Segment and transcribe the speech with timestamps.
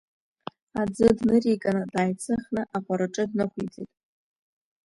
[0.81, 3.91] Аӡы дныриган, дааиҵыхны аҟәараҿы днықәиҵеит.